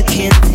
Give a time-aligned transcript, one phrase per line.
[0.00, 0.49] I can't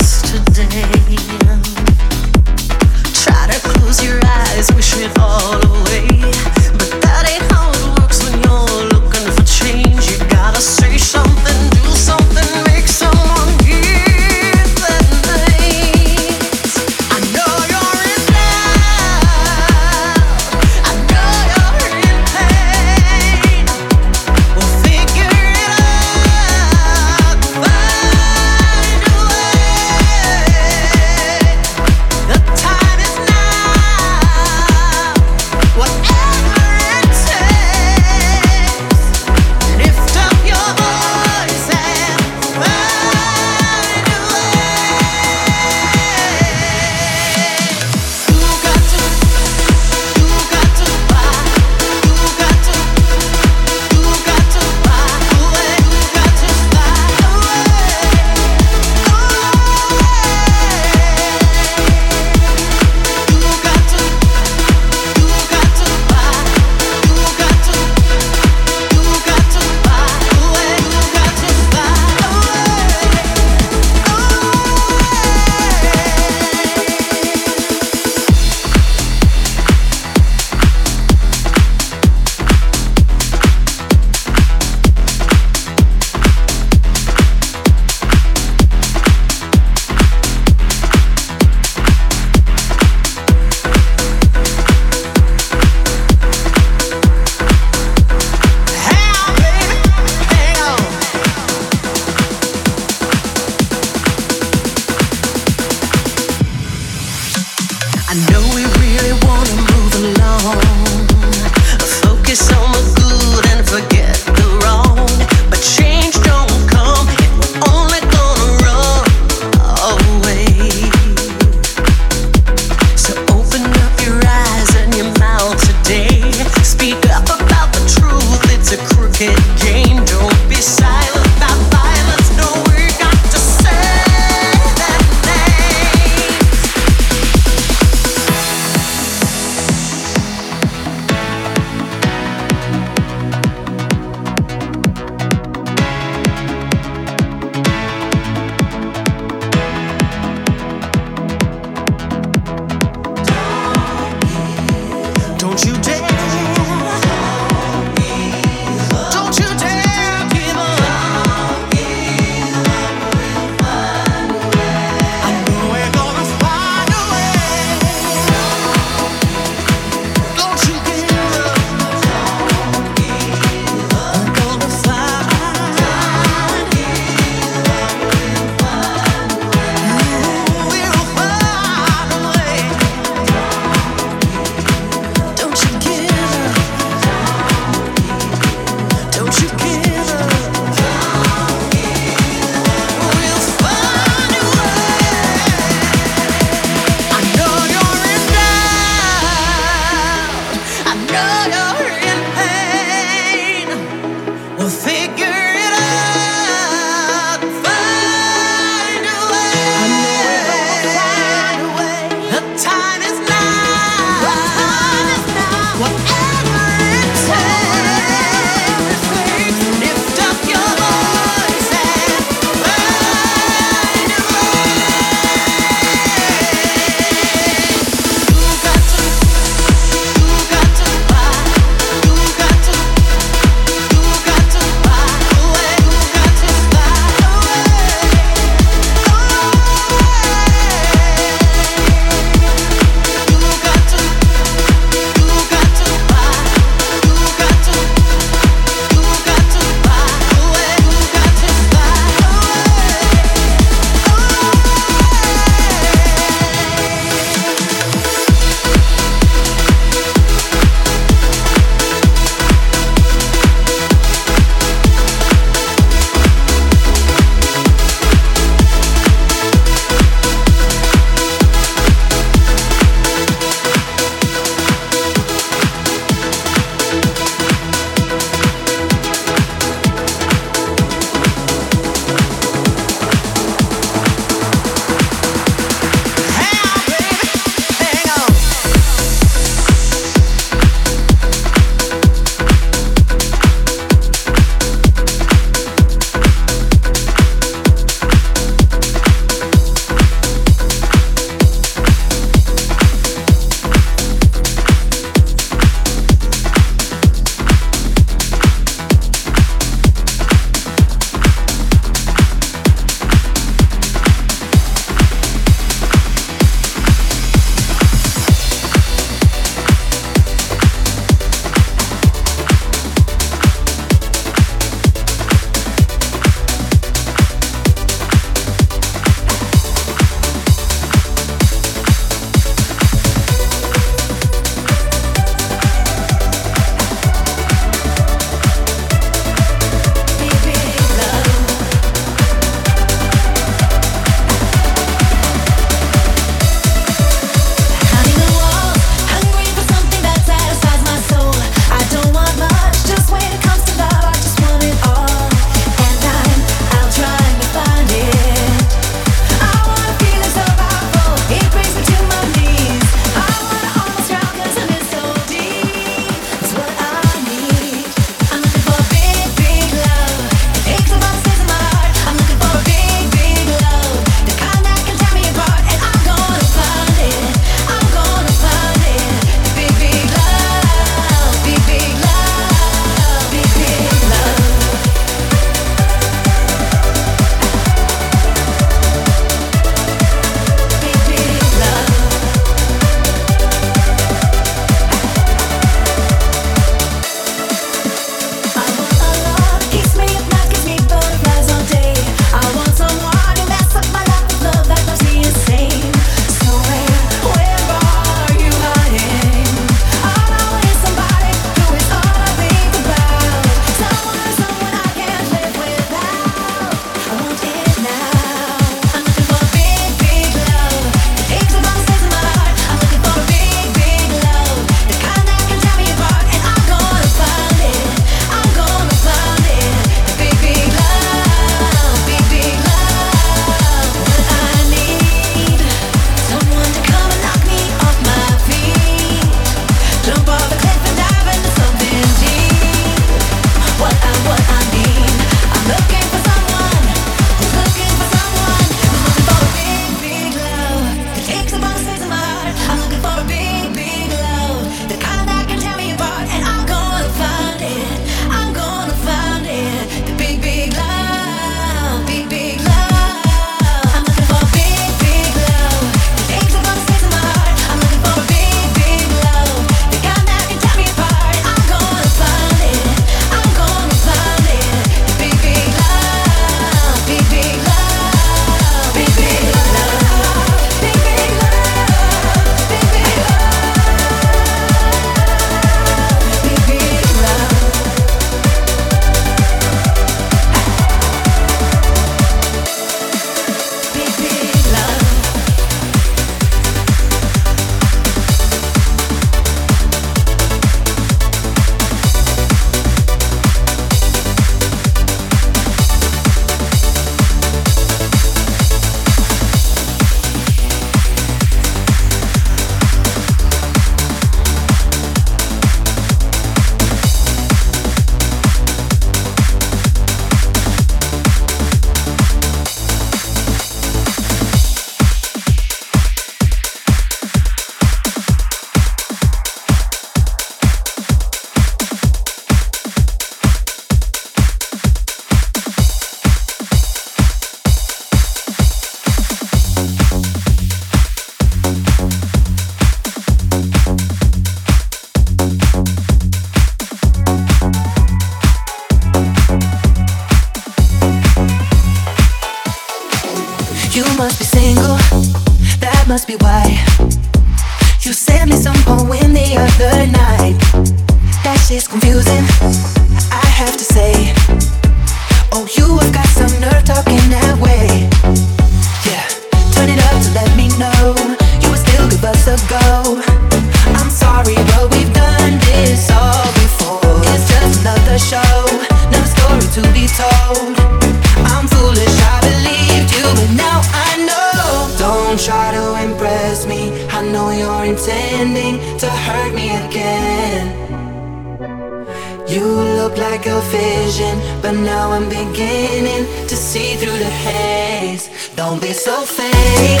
[593.18, 598.30] like a vision, but now I'm beginning to see through the haze.
[598.54, 600.00] Don't be so fake.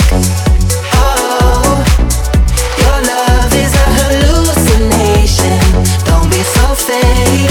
[0.94, 1.84] Oh,
[2.82, 5.58] your love is a hallucination.
[6.04, 7.47] Don't be so fake.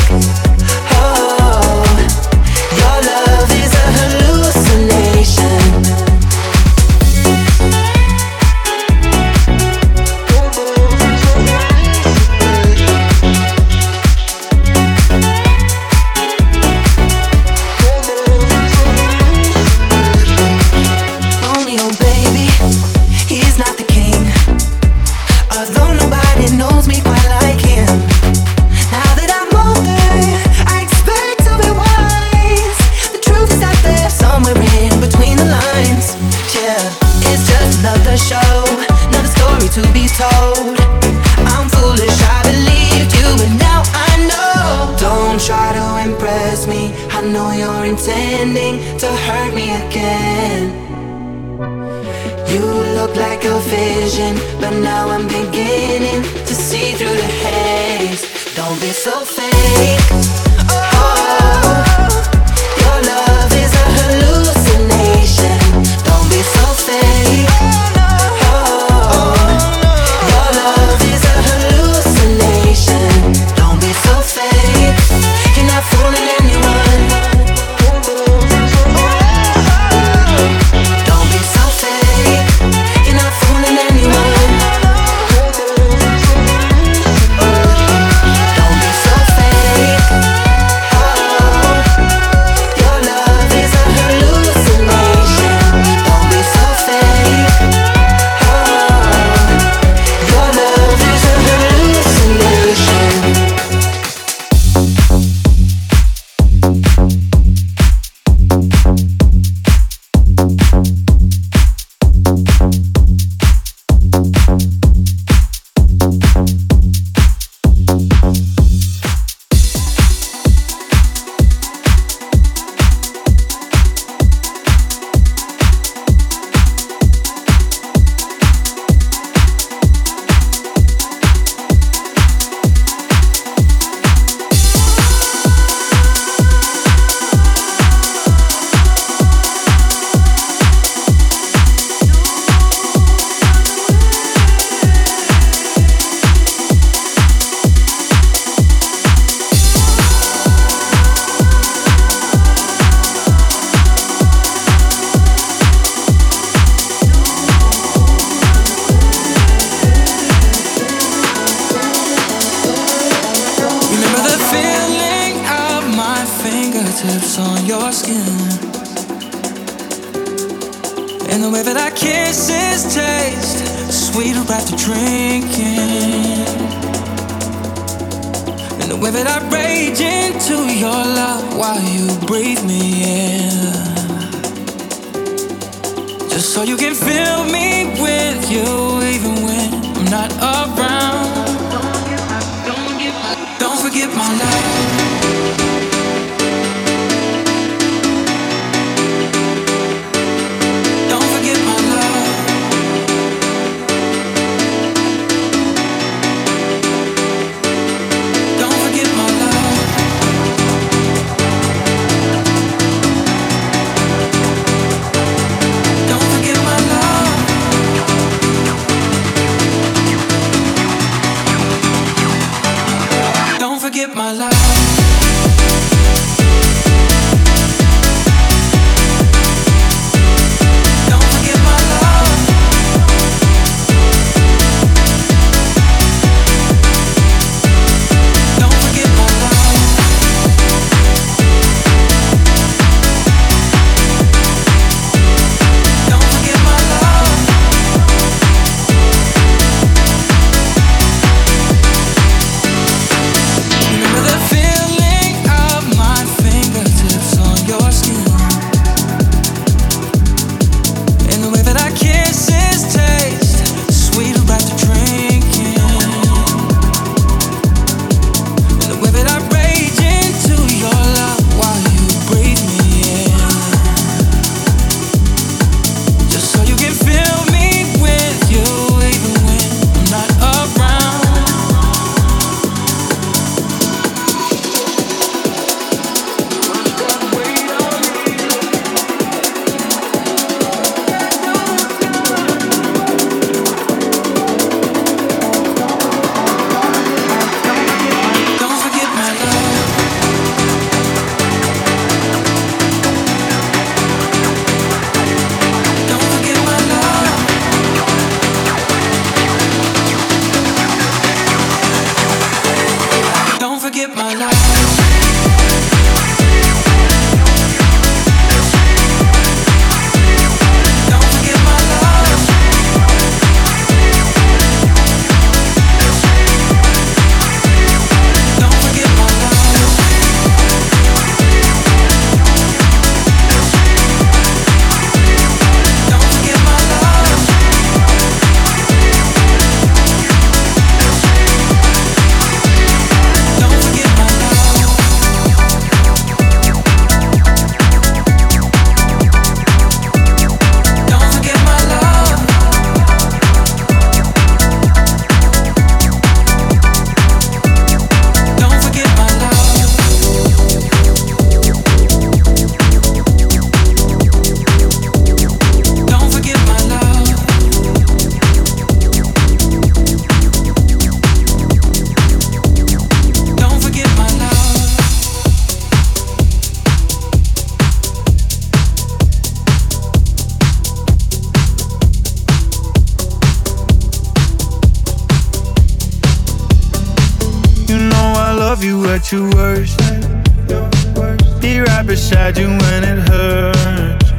[392.08, 394.32] beside you when it hurts.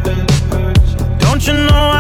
[1.23, 1.98] Don't you know?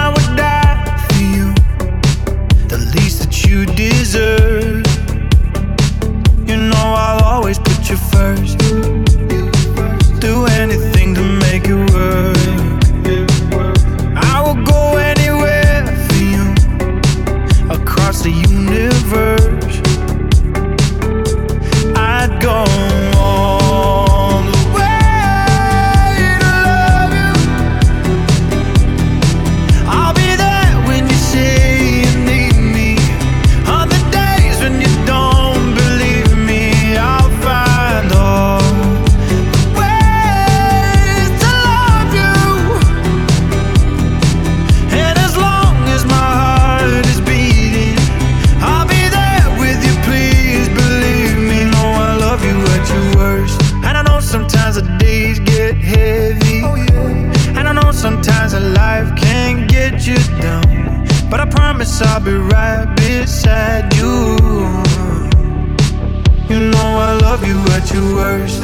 [67.98, 68.60] your worst.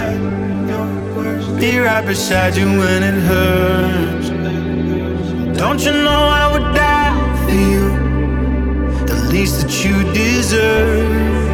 [1.59, 4.29] Be right beside you when it hurts.
[5.59, 7.85] Don't you know I would die for you?
[9.07, 11.49] The least that you deserve.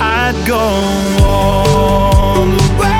[0.00, 0.64] I'd go
[1.24, 2.91] all the way.